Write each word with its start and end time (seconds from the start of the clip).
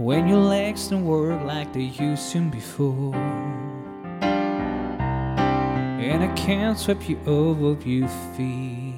when 0.00 0.26
your 0.26 0.38
legs 0.38 0.88
don't 0.88 1.04
work 1.04 1.42
like 1.44 1.74
they 1.74 1.82
used 1.82 2.32
to 2.32 2.40
before. 2.50 3.14
And 6.00 6.24
I 6.24 6.34
can't 6.34 6.78
sweep 6.78 7.06
you 7.06 7.20
over 7.26 7.76
your 7.86 8.08
feet. 8.34 8.94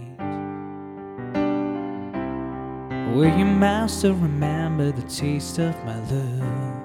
Will 3.13 3.37
your 3.37 3.47
mouth 3.47 3.91
still 3.91 4.15
remember 4.15 4.93
the 4.93 5.03
taste 5.03 5.59
of 5.59 5.75
my 5.85 5.99
love? 6.09 6.79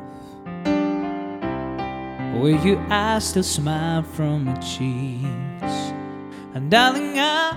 Will 2.42 2.60
your 2.66 2.80
eyes 2.90 3.30
still 3.30 3.44
smile 3.44 4.02
from 4.02 4.46
my 4.46 4.56
cheeks? 4.56 5.94
And 6.56 6.72
darling, 6.72 7.20
I 7.20 7.54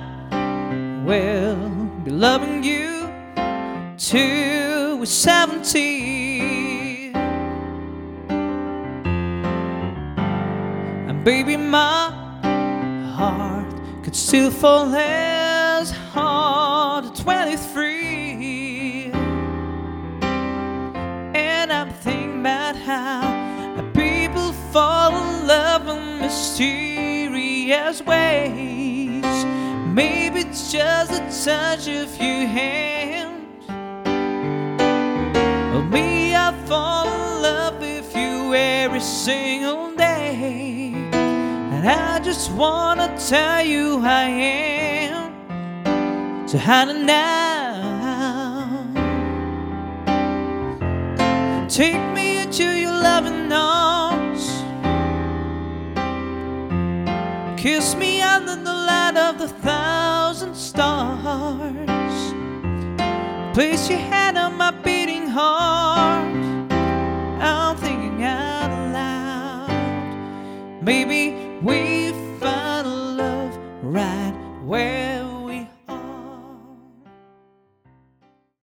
will 1.07 1.71
be 2.05 2.11
loving 2.11 2.63
you 2.63 3.11
till 3.97 4.60
we're 5.01 5.07
70. 5.07 7.13
And 11.09 11.25
baby, 11.25 11.57
my 11.57 12.11
heart 13.17 13.75
could 14.03 14.15
still 14.15 14.51
fall 14.51 14.95
as 14.95 15.91
hard 15.91 17.07
at 17.07 17.15
23. 17.15 19.11
And 21.35 21.73
I'm 21.73 21.91
thinking 21.95 22.41
about 22.41 22.77
how 22.77 23.91
people 23.95 24.53
fall 24.71 25.17
in 25.17 25.47
love 25.47 25.89
in 25.89 26.21
mysterious 26.21 28.03
ways. 28.03 29.47
Maybe 29.95 30.41
it's 30.41 30.71
just 30.71 31.13
a 31.13 31.21
touch 31.43 31.89
of 31.89 32.15
your 32.19 32.47
hand. 32.47 33.40
Or 35.81 35.85
me, 35.85 36.35
I 36.35 36.53
fall 36.67 37.07
in 37.07 37.43
love 37.43 37.81
with 37.81 38.15
you 38.15 38.55
every 38.55 39.01
single 39.01 39.97
day. 39.97 40.93
And 41.73 41.89
I 41.89 42.21
just 42.21 42.53
wanna 42.53 43.09
tell 43.17 43.65
you 43.65 43.99
I 44.03 44.25
am. 44.25 45.33
So 46.47 46.59
honey 46.59 47.03
now, 47.03 47.79
take 51.67 52.03
me 52.13 52.43
into 52.43 52.65
your 52.65 52.93
loving 52.93 53.51
arms. 53.51 54.45
Kiss 57.59 57.95
me 57.95 58.21
under 58.21 58.57
the 58.57 58.77
light 58.91 59.17
of 59.17 59.39
the 59.39 59.49
thousand 59.49 60.55
stars. 60.55 61.89
Place 63.55 63.89
your 63.89 63.99
hand 63.99 64.37
on 64.39 64.57
my 64.57 64.70
Maybe 70.91 71.37
we 71.63 72.11
find 72.41 73.17
love 73.17 73.57
right 73.81 74.35
where 74.65 75.20